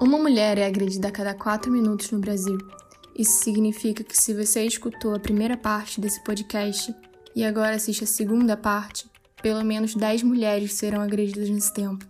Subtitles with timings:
[0.00, 2.58] Uma mulher é agredida a cada quatro minutos no Brasil.
[3.16, 6.94] Isso significa que se você escutou a primeira parte desse podcast
[7.34, 9.08] e agora assiste a segunda parte,
[9.40, 12.04] pelo menos 10 mulheres serão agredidas nesse tempo.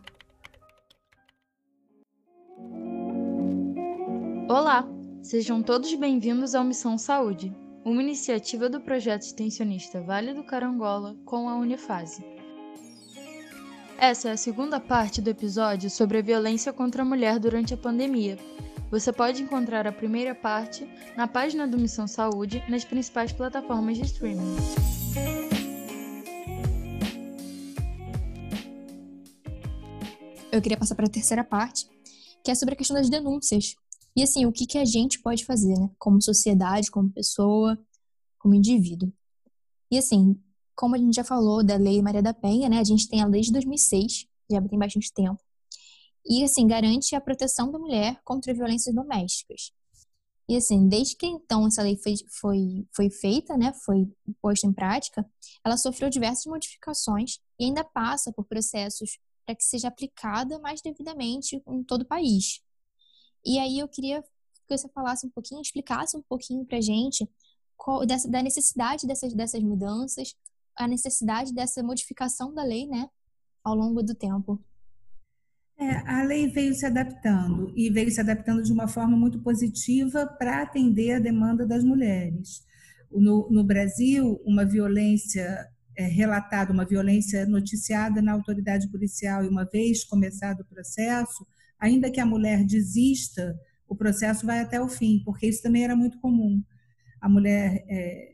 [4.49, 4.89] Olá,
[5.23, 7.55] sejam todos bem-vindos ao Missão Saúde,
[7.85, 12.34] uma iniciativa do projeto extensionista Vale do Carangola com a Unifase.
[13.99, 17.77] Essa é a segunda parte do episódio sobre a violência contra a mulher durante a
[17.77, 18.37] pandemia.
[18.91, 24.05] Você pode encontrar a primeira parte na página do Missão Saúde nas principais plataformas de
[24.05, 24.57] streaming.
[30.53, 31.89] Eu queria passar para a terceira parte,
[32.45, 33.75] que é sobre a questão das denúncias.
[34.15, 35.91] E assim, o que, que a gente pode fazer, né?
[35.99, 37.79] Como sociedade, como pessoa,
[38.39, 39.13] como indivíduo.
[39.91, 40.39] E assim,
[40.75, 42.79] como a gente já falou da Lei Maria da Penha, né?
[42.79, 45.43] A gente tem a lei de 2006, já tem bastante tempo.
[46.27, 49.73] E, assim, garante a proteção da mulher contra violências domésticas.
[50.49, 53.73] E, assim, desde que então essa lei foi, foi, foi feita, né?
[53.85, 54.07] Foi
[54.43, 55.25] posta em prática,
[55.65, 61.63] ela sofreu diversas modificações e ainda passa por processos para que seja aplicada mais devidamente
[61.67, 62.61] em todo o país.
[63.45, 67.29] E aí eu queria que você falasse um pouquinho, explicasse um pouquinho para gente
[67.77, 70.35] qual, dessa, da necessidade dessas, dessas mudanças,
[70.77, 73.09] a necessidade dessa modificação da lei, né,
[73.63, 74.63] ao longo do tempo.
[75.77, 80.27] É, a lei veio se adaptando e veio se adaptando de uma forma muito positiva
[80.27, 82.65] para atender a demanda das mulheres.
[83.11, 89.65] No, no Brasil, uma violência é, relatada, uma violência noticiada na autoridade policial e uma
[89.65, 91.47] vez começado o processo,
[91.79, 95.97] ainda que a mulher desista, o processo vai até o fim, porque isso também era
[95.97, 96.63] muito comum.
[97.21, 98.34] A mulher é,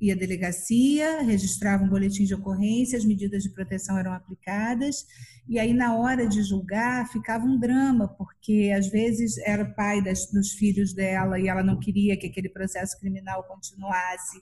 [0.00, 5.04] ia à delegacia, registrava um boletim de ocorrência, as medidas de proteção eram aplicadas,
[5.46, 10.30] e aí na hora de julgar ficava um drama, porque às vezes era pai das,
[10.32, 14.40] dos filhos dela e ela não queria que aquele processo criminal continuasse.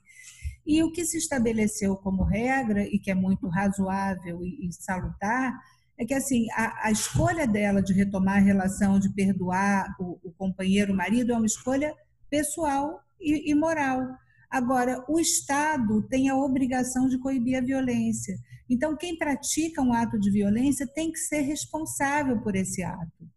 [0.67, 5.59] E o que se estabeleceu como regra, e que é muito razoável e, e salutar,
[5.99, 10.31] é que assim a, a, escolha dela de retomar a relação, de perdoar o, o
[10.33, 11.93] companheiro, o marido, é uma escolha
[12.31, 14.07] pessoal e, e moral
[14.51, 18.39] Agora, o Estado tem a obrigação de coibir a violência.
[18.69, 23.29] Então, quem pratica um ato de violência tem que ser responsável por esse ato.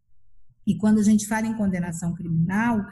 [0.65, 2.85] E quando a gente fala em condenação criminal,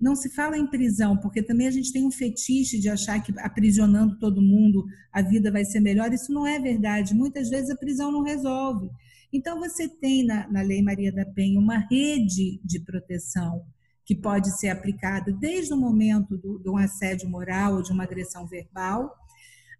[0.00, 3.32] não se fala em prisão, porque também a gente tem um fetiche de achar que
[3.40, 6.12] aprisionando todo mundo a vida vai ser melhor.
[6.12, 7.14] Isso não é verdade.
[7.14, 8.88] Muitas vezes a prisão não resolve.
[9.32, 13.66] Então, você tem na, na Lei Maria da Penha uma rede de proteção
[14.06, 18.04] que pode ser aplicada desde o momento do, de um assédio moral ou de uma
[18.04, 19.12] agressão verbal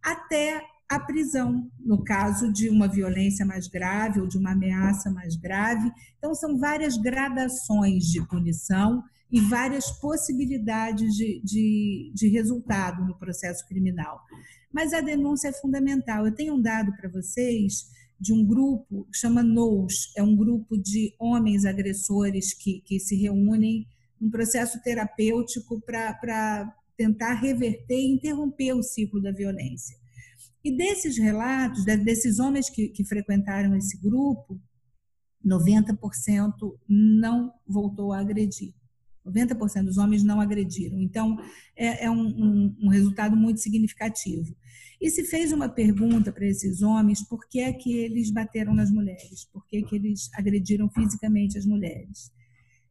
[0.03, 5.37] até a prisão, no caso de uma violência mais grave ou de uma ameaça mais
[5.37, 5.91] grave.
[6.19, 13.67] Então, são várias gradações de punição e várias possibilidades de, de, de resultado no processo
[13.67, 14.21] criminal.
[14.73, 16.25] Mas a denúncia é fundamental.
[16.25, 17.89] Eu tenho um dado para vocês
[18.19, 23.17] de um grupo que chama NOS, é um grupo de homens agressores que, que se
[23.17, 23.87] reúnem
[24.21, 29.97] um processo terapêutico para tentar reverter e interromper o ciclo da violência.
[30.65, 34.61] E desses relatos, desses homens que, que frequentaram esse grupo,
[35.45, 36.53] 90%
[36.89, 38.75] não voltou a agredir.
[39.25, 41.01] 90% dos homens não agrediram.
[41.01, 41.37] Então,
[41.77, 44.57] é, é um, um, um, resultado muito significativo.
[45.01, 48.91] E se fez uma pergunta para esses homens por que é que eles bateram nas
[48.91, 52.31] mulheres, por que, é que eles agrediram fisicamente as mulheres.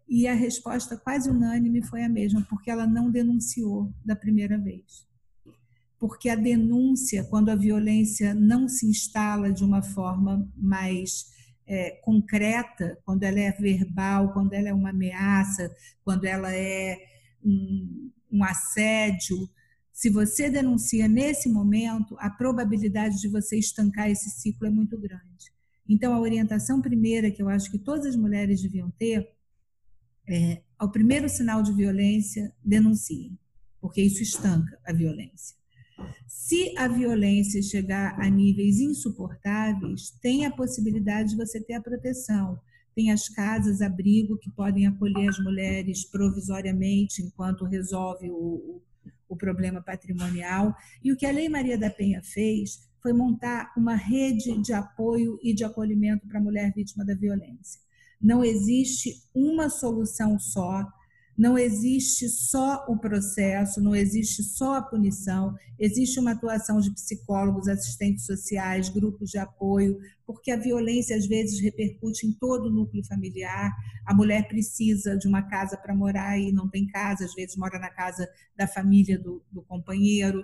[0.07, 5.05] E a resposta quase unânime foi a mesma, porque ela não denunciou da primeira vez.
[5.99, 11.33] Porque a denúncia, quando a violência não se instala de uma forma mais
[11.67, 15.73] é, concreta, quando ela é verbal, quando ela é uma ameaça,
[16.03, 16.97] quando ela é
[17.43, 19.49] um, um assédio,
[19.91, 25.53] se você denuncia nesse momento, a probabilidade de você estancar esse ciclo é muito grande.
[25.87, 29.25] Então, a orientação primeira que eu acho que todas as mulheres deviam ter
[30.27, 33.37] é, ao primeiro sinal de violência, denunciem,
[33.79, 35.55] porque isso estanca a violência.
[36.27, 42.59] Se a violência chegar a níveis insuportáveis, tem a possibilidade de você ter a proteção.
[42.93, 48.81] Tem as casas abrigo que podem acolher as mulheres provisoriamente enquanto resolve o,
[49.27, 50.75] o problema patrimonial.
[51.03, 55.39] E o que a Lei Maria da Penha fez foi montar uma rede de apoio
[55.43, 57.79] e de acolhimento para a mulher vítima da violência.
[58.25, 60.83] Não existe uma solução só,
[61.37, 67.67] não existe só o processo, não existe só a punição, existe uma atuação de psicólogos,
[67.67, 73.05] assistentes sociais, grupos de apoio, porque a violência às vezes repercute em todo o núcleo
[73.05, 73.71] familiar.
[74.07, 77.77] A mulher precisa de uma casa para morar e não tem casa, às vezes mora
[77.77, 78.27] na casa
[78.57, 80.43] da família do, do companheiro.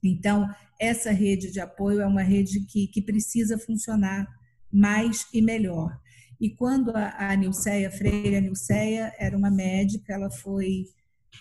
[0.00, 0.48] Então,
[0.80, 4.28] essa rede de apoio é uma rede que, que precisa funcionar
[4.70, 6.03] mais e melhor.
[6.40, 10.86] E quando a, a Nilceia Freire, a Nilceia era uma médica, ela foi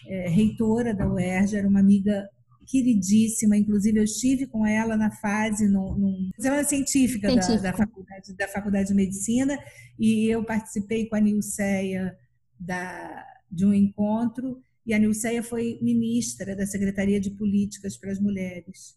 [0.07, 2.30] é, reitora da UERJ, era uma amiga
[2.66, 7.62] queridíssima, inclusive eu estive com ela na fase, num, num semana científica, científica.
[7.62, 9.57] Da, da, faculdade, da Faculdade de Medicina,
[10.00, 12.18] e eu participei com a Nilceia
[12.60, 18.19] da, de um encontro, e a Nilceia foi ministra da Secretaria de Políticas para as
[18.19, 18.96] Mulheres.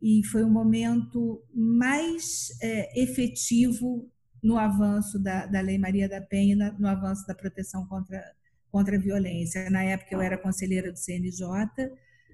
[0.00, 4.08] E foi o momento mais é, efetivo
[4.42, 8.22] no avanço da, da Lei Maria da Penha, no avanço da proteção contra,
[8.70, 9.68] contra a violência.
[9.70, 11.46] Na época, eu era conselheira do CNJ,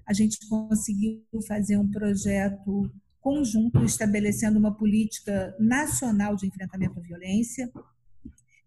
[0.05, 7.71] a gente conseguiu fazer um projeto conjunto estabelecendo uma política nacional de enfrentamento à violência.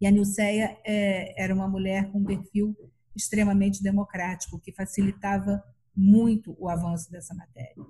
[0.01, 2.77] E a Nilceia é, era uma mulher com um perfil
[3.15, 5.63] extremamente democrático, que facilitava
[5.95, 7.85] muito o avanço dessa matéria.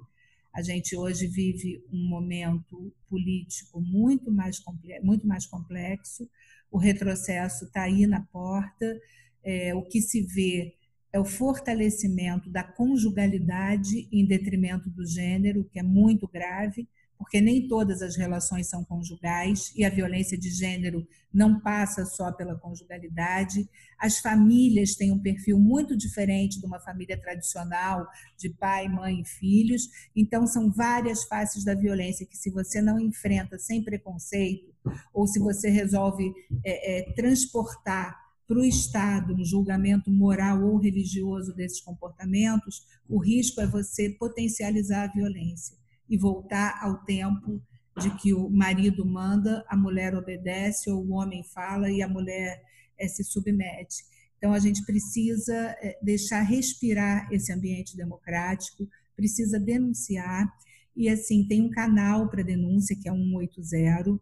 [0.52, 4.62] A gente hoje vive um momento político muito mais,
[5.02, 6.28] muito mais complexo,
[6.70, 9.00] o retrocesso está aí na porta,
[9.42, 10.74] é, o que se vê
[11.12, 16.86] é o fortalecimento da conjugalidade em detrimento do gênero, que é muito grave,
[17.18, 22.32] porque nem todas as relações são conjugais e a violência de gênero não passa só
[22.32, 23.68] pela conjugalidade.
[23.98, 28.06] As famílias têm um perfil muito diferente de uma família tradicional,
[28.38, 29.88] de pai, mãe e filhos.
[30.14, 34.72] Então, são várias faces da violência que, se você não enfrenta sem preconceito,
[35.12, 36.32] ou se você resolve
[36.64, 38.16] é, é, transportar
[38.46, 45.02] para o Estado um julgamento moral ou religioso desses comportamentos, o risco é você potencializar
[45.02, 45.76] a violência
[46.08, 47.62] e voltar ao tempo
[47.98, 52.62] de que o marido manda, a mulher obedece, ou o homem fala e a mulher
[52.98, 54.04] é, se submete.
[54.36, 60.48] Então, a gente precisa é, deixar respirar esse ambiente democrático, precisa denunciar.
[60.96, 64.20] E, assim, tem um canal para denúncia, que é 180,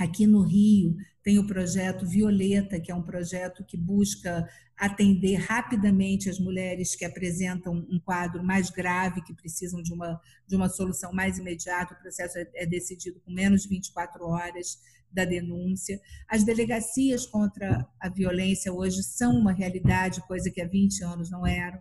[0.00, 6.30] Aqui no Rio tem o projeto Violeta, que é um projeto que busca atender rapidamente
[6.30, 10.18] as mulheres que apresentam um quadro mais grave, que precisam de uma,
[10.48, 11.92] de uma solução mais imediata.
[11.92, 14.78] O processo é, é decidido com menos de 24 horas
[15.12, 16.00] da denúncia.
[16.26, 21.46] As delegacias contra a violência hoje são uma realidade, coisa que há 20 anos não
[21.46, 21.78] eram.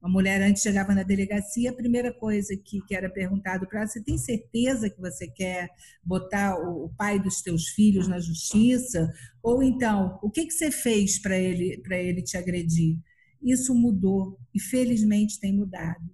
[0.00, 3.88] Uma mulher antes chegava na delegacia, a primeira coisa que, que era perguntado para ela,
[3.88, 5.68] você tem certeza que você quer
[6.04, 9.12] botar o, o, pai dos teus filhos na justiça?
[9.42, 12.96] Ou então, o que, que você fez para ele, ele te agredir?
[13.42, 16.08] Isso mudou e felizmente tem mudado.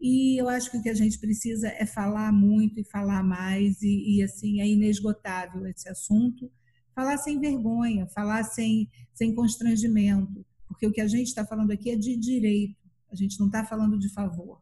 [0.00, 3.82] E eu acho que o que a gente precisa é falar muito e falar mais,
[3.82, 6.50] e, e assim, é inesgotável esse assunto.
[6.94, 11.90] Falar sem vergonha, falar sem, sem constrangimento, porque o que a gente está falando aqui
[11.90, 14.60] é de direito a gente não está falando de favor.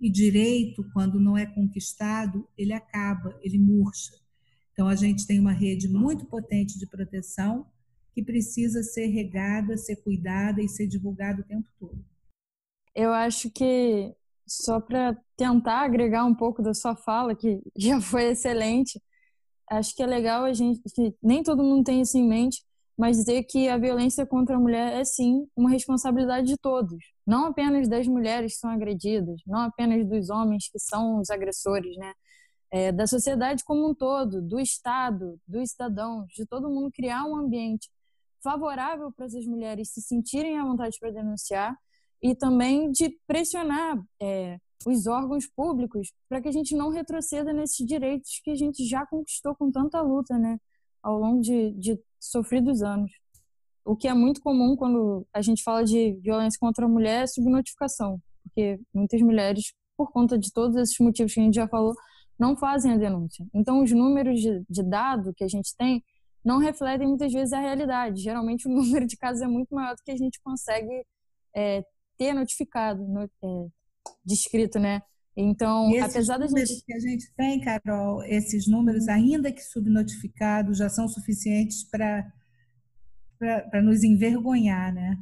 [0.00, 4.12] E direito, quando não é conquistado, ele acaba, ele murcha.
[4.72, 7.66] Então, a gente tem uma rede muito potente de proteção
[8.12, 12.04] que precisa ser regada, ser cuidada e ser divulgada o tempo todo.
[12.94, 14.14] Eu acho que,
[14.46, 19.00] só para tentar agregar um pouco da sua fala, que já foi excelente,
[19.70, 20.80] acho que é legal a gente,
[21.22, 22.62] nem todo mundo tem isso em mente,
[22.96, 27.46] mas dizer que a violência contra a mulher é sim uma responsabilidade de todos, não
[27.46, 32.12] apenas das mulheres que são agredidas, não apenas dos homens que são os agressores, né?
[32.70, 37.36] É, da sociedade como um todo, do Estado, dos cidadãos, de todo mundo criar um
[37.36, 37.88] ambiente
[38.42, 41.76] favorável para essas mulheres se sentirem à vontade para denunciar
[42.22, 47.86] e também de pressionar é, os órgãos públicos para que a gente não retroceda nesses
[47.86, 50.58] direitos que a gente já conquistou com tanta luta, né?
[51.04, 53.12] Ao longo de, de sofridos anos.
[53.84, 57.26] O que é muito comum quando a gente fala de violência contra a mulher é
[57.26, 61.94] subnotificação, porque muitas mulheres, por conta de todos esses motivos que a gente já falou,
[62.38, 63.46] não fazem a denúncia.
[63.52, 66.02] Então, os números de, de dado que a gente tem
[66.42, 68.22] não refletem muitas vezes a realidade.
[68.22, 71.04] Geralmente, o número de casos é muito maior do que a gente consegue
[71.54, 71.84] é,
[72.16, 73.66] ter notificado, no, é,
[74.24, 75.02] descrito, né?
[75.36, 76.84] Então, apesar da gente.
[76.84, 82.32] que a gente tem, Carol, esses números, ainda que subnotificados, já são suficientes para
[83.82, 85.18] nos envergonhar, né?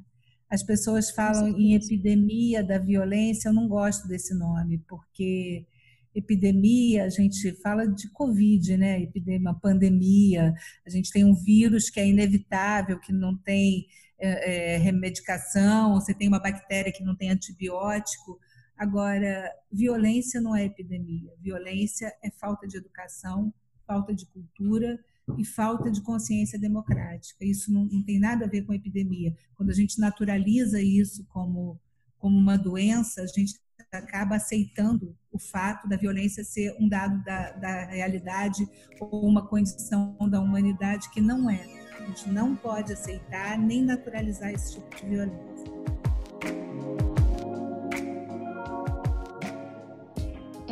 [0.50, 5.66] As pessoas falam em epidemia da violência, eu não gosto desse nome, porque
[6.14, 9.00] epidemia, a gente fala de Covid, né?
[9.00, 10.54] Epidemia, pandemia,
[10.86, 13.86] a gente tem um vírus que é inevitável, que não tem
[14.18, 18.38] é, é, remedicação, você tem uma bactéria que não tem antibiótico.
[18.82, 23.54] Agora, violência não é epidemia, violência é falta de educação,
[23.86, 24.98] falta de cultura
[25.38, 27.44] e falta de consciência democrática.
[27.44, 29.36] Isso não, não tem nada a ver com epidemia.
[29.54, 31.80] Quando a gente naturaliza isso como,
[32.18, 33.54] como uma doença, a gente
[33.92, 40.16] acaba aceitando o fato da violência ser um dado da, da realidade ou uma condição
[40.28, 41.62] da humanidade que não é.
[42.00, 46.01] A gente não pode aceitar nem naturalizar esse tipo de violência.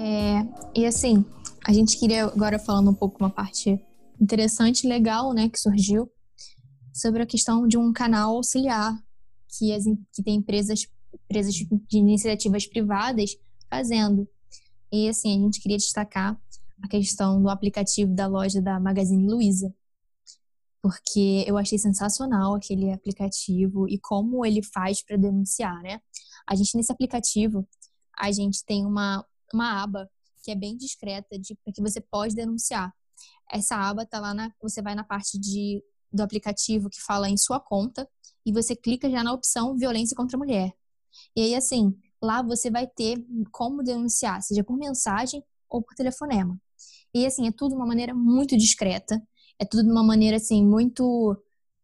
[0.03, 0.41] É,
[0.75, 1.23] e assim,
[1.63, 3.79] a gente queria agora falando um pouco uma parte
[4.19, 6.11] interessante, legal, né, que surgiu
[6.91, 8.99] sobre a questão de um canal auxiliar
[9.47, 10.87] que, as, que tem empresas,
[11.25, 13.37] empresas de iniciativas privadas
[13.69, 14.27] fazendo.
[14.91, 16.41] E assim, a gente queria destacar
[16.83, 19.71] a questão do aplicativo da loja da Magazine Luiza,
[20.81, 26.01] porque eu achei sensacional aquele aplicativo e como ele faz para denunciar, né?
[26.49, 27.69] A gente nesse aplicativo,
[28.19, 29.25] a gente tem uma,
[29.57, 30.11] uma aba
[30.43, 32.93] que é bem discreta de que você pode denunciar.
[33.51, 37.37] Essa aba tá lá na você vai na parte de do aplicativo que fala em
[37.37, 38.09] sua conta
[38.45, 40.73] e você clica já na opção violência contra a mulher.
[41.37, 46.59] E aí assim, lá você vai ter como denunciar, seja por mensagem ou por telefonema.
[47.15, 49.23] E assim, é tudo de uma maneira muito discreta,
[49.59, 51.37] é tudo de uma maneira assim muito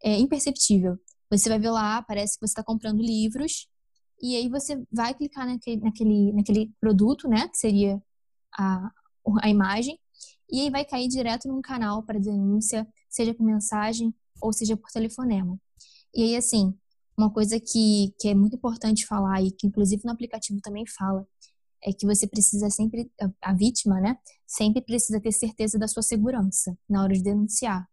[0.03, 0.99] é, imperceptível.
[1.31, 3.69] Você vai ver lá, parece que você está comprando livros,
[4.21, 8.03] e aí você vai clicar naquele, naquele, naquele produto, né, que seria
[8.59, 8.91] a,
[9.43, 9.99] a imagem,
[10.51, 14.91] e aí vai cair direto num canal para denúncia, seja por mensagem ou seja por
[14.91, 15.59] telefonema.
[16.15, 16.75] E aí, assim,
[17.17, 21.27] uma coisa que, que é muito importante falar e que inclusive no aplicativo também fala,
[21.83, 23.11] é que você precisa sempre,
[23.43, 27.89] a vítima, né, sempre precisa ter certeza da sua segurança na hora de denunciar.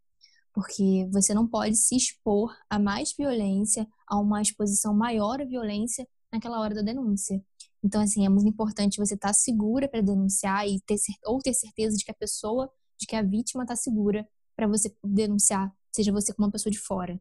[0.54, 6.08] Porque você não pode se expor a mais violência, a uma exposição maior à violência
[6.32, 7.44] naquela hora da denúncia.
[7.84, 10.96] Então, assim, é muito importante você estar segura para denunciar e ter,
[11.26, 14.96] ou ter certeza de que a pessoa, de que a vítima está segura para você
[15.04, 17.20] denunciar, seja você como uma pessoa de fora.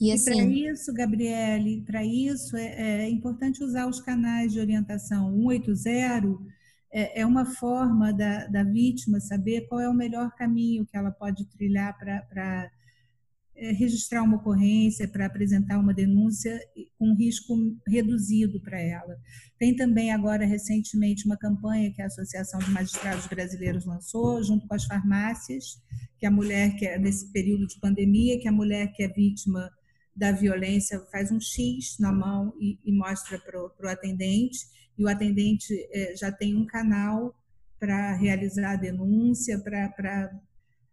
[0.00, 4.60] E, assim, e para isso, Gabriele, para isso é, é, importante usar os canais de
[4.60, 6.59] orientação 180.
[6.92, 11.10] É, é uma forma da, da vítima saber qual é o melhor caminho que ela
[11.10, 12.70] pode trilhar para
[13.60, 16.58] é, registrar uma ocorrência, para apresentar uma denúncia
[16.98, 17.54] com risco
[17.86, 19.16] reduzido para ela.
[19.58, 24.74] Tem também agora, recentemente, uma campanha que a Associação de Magistrados Brasileiros lançou, junto com
[24.74, 25.78] as farmácias,
[26.18, 29.70] que a mulher que é nesse período de pandemia, que a mulher que é vítima
[30.16, 34.58] da violência faz um X na mão e, e mostra para o atendente,
[35.00, 37.34] e o atendente é, já tem um canal
[37.78, 40.30] para realizar a denúncia, para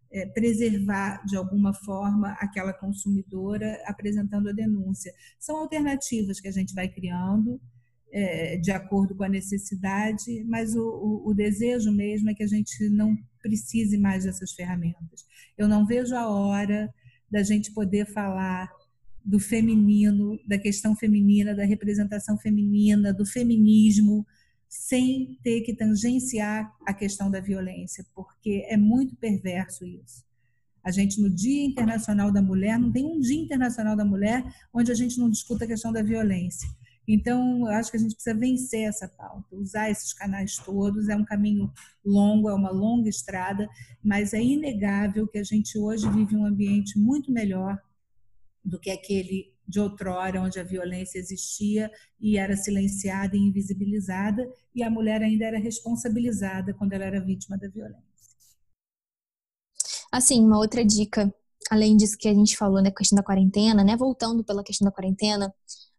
[0.10, 5.14] é, preservar de alguma forma aquela consumidora apresentando a denúncia.
[5.38, 7.60] São alternativas que a gente vai criando
[8.10, 12.48] é, de acordo com a necessidade, mas o, o, o desejo mesmo é que a
[12.48, 15.26] gente não precise mais dessas ferramentas.
[15.58, 16.90] Eu não vejo a hora
[17.30, 18.72] da gente poder falar
[19.27, 24.25] do feminino, da questão feminina, da representação feminina, do feminismo,
[24.69, 30.25] sem ter que tangenciar a questão da violência, porque é muito perverso isso.
[30.81, 34.93] A gente, no Dia Internacional da Mulher, não tem um Dia Internacional da Mulher onde
[34.93, 36.69] a gente não discuta a questão da violência.
[37.05, 41.10] Então, eu acho que a gente precisa vencer essa pauta, usar esses canais todos.
[41.10, 41.69] É um caminho
[42.05, 43.67] longo, é uma longa estrada,
[44.01, 47.77] mas é inegável que a gente hoje vive um ambiente muito melhor
[48.64, 54.82] do que aquele de outrora, onde a violência existia e era silenciada e invisibilizada, e
[54.82, 58.08] a mulher ainda era responsabilizada quando ela era vítima da violência.
[60.12, 61.34] Assim, uma outra dica,
[61.70, 64.86] além disso que a gente falou na né, questão da quarentena, né, voltando pela questão
[64.86, 65.54] da quarentena,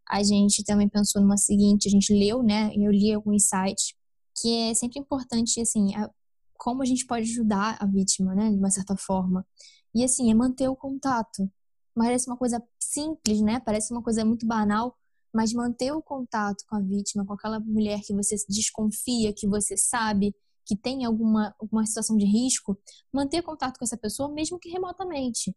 [0.08, 3.92] a gente também pensou numa seguinte, a gente leu, né, eu li alguns sites,
[4.40, 6.10] que é sempre importante, assim, a,
[6.54, 9.46] como a gente pode ajudar a vítima, né, de uma certa forma.
[9.94, 11.50] E, assim, é manter o contato,
[11.98, 13.60] parece uma coisa simples, né?
[13.60, 14.96] Parece uma coisa muito banal,
[15.32, 19.76] mas manter o contato com a vítima, com aquela mulher que você desconfia, que você
[19.76, 22.78] sabe que tem alguma, alguma situação de risco,
[23.10, 25.56] manter contato com essa pessoa, mesmo que remotamente.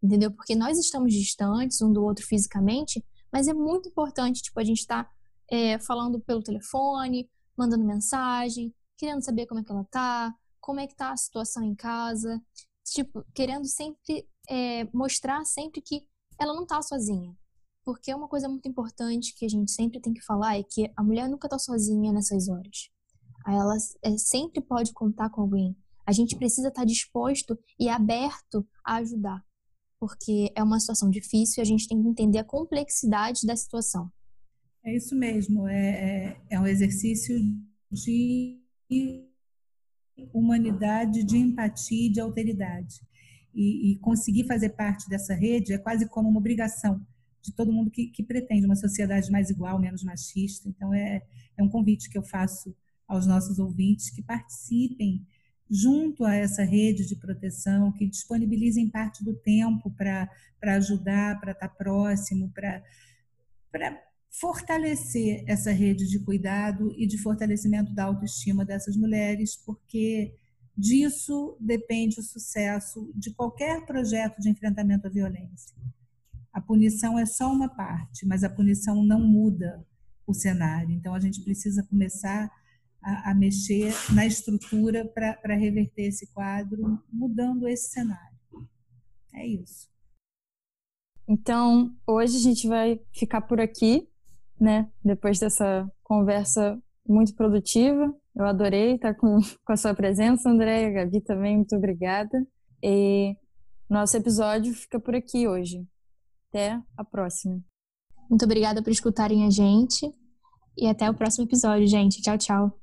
[0.00, 0.30] Entendeu?
[0.30, 4.78] Porque nós estamos distantes um do outro fisicamente, mas é muito importante, tipo, a gente
[4.78, 5.10] estar tá,
[5.50, 10.86] é, falando pelo telefone, mandando mensagem, querendo saber como é que ela tá, como é
[10.86, 12.40] que tá a situação em casa,
[12.84, 16.02] tipo, querendo sempre é, mostrar sempre que
[16.38, 17.34] ela não tá sozinha.
[17.84, 20.90] Porque é uma coisa muito importante que a gente sempre tem que falar é que
[20.96, 22.90] a mulher nunca tá sozinha nessas horas.
[23.46, 25.76] ela é, sempre pode contar com alguém.
[26.06, 29.42] A gente precisa estar disposto e aberto a ajudar,
[29.98, 34.10] porque é uma situação difícil e a gente tem que entender a complexidade da situação.
[34.84, 37.34] É isso mesmo, é, é, é um exercício
[37.90, 38.60] de
[40.32, 42.96] humanidade, de empatia e de alteridade.
[43.54, 47.00] E, e, conseguir fazer parte dessa rede é quase como uma obrigação
[47.40, 50.68] de todo mundo que, que pretende uma sociedade mais igual, menos machista.
[50.68, 51.22] Então, é,
[51.56, 52.74] é um convite que eu faço
[53.06, 55.24] aos nossos ouvintes que participem
[55.70, 60.28] junto a essa rede de proteção, que disponibilizem parte do tempo para
[60.62, 62.82] ajudar, para estar próximo, para
[64.30, 70.34] fortalecer essa rede de cuidado e de fortalecimento da autoestima dessas mulheres, porque
[70.76, 75.76] disso depende o sucesso de qualquer projeto de enfrentamento à violência.
[76.52, 79.84] A punição é só uma parte, mas a punição não muda
[80.26, 80.90] o cenário.
[80.92, 82.50] Então a gente precisa começar
[83.02, 88.38] a, a mexer na estrutura para reverter esse quadro, mudando esse cenário.
[89.32, 89.88] É isso.
[91.26, 94.08] Então, hoje a gente vai ficar por aqui
[94.60, 94.90] né?
[95.04, 98.14] Depois dessa conversa muito produtiva.
[98.36, 102.46] Eu adorei estar com, com a sua presença, André, a Gabi também, muito obrigada.
[102.82, 103.36] E
[103.88, 105.86] nosso episódio fica por aqui hoje.
[106.48, 107.60] Até a próxima.
[108.28, 110.10] Muito obrigada por escutarem a gente
[110.76, 112.20] e até o próximo episódio, gente.
[112.20, 112.80] Tchau, tchau.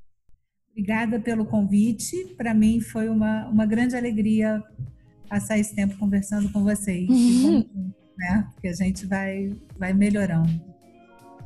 [0.71, 2.15] Obrigada pelo convite.
[2.37, 4.63] Para mim foi uma, uma grande alegria
[5.29, 7.09] passar esse tempo conversando com vocês.
[7.09, 7.91] Uhum.
[8.17, 8.47] né?
[8.53, 10.49] Porque a gente vai, vai melhorando.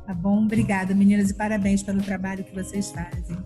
[0.06, 0.44] Tá bom?
[0.44, 3.36] Obrigada, meninas, e parabéns pelo trabalho que vocês fazem.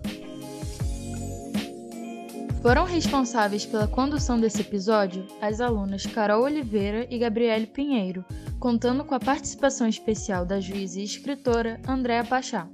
[2.61, 8.23] Foram responsáveis pela condução desse episódio as alunas Carol Oliveira e Gabriele Pinheiro,
[8.59, 12.67] contando com a participação especial da juíza e escritora Andréa Pachá.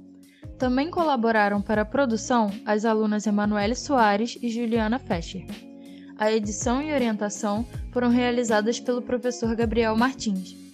[0.58, 5.46] Também colaboraram para a produção as alunas Emanuele Soares e Juliana Fescher.
[6.18, 10.67] A edição e orientação foram realizadas pelo professor Gabriel Martins.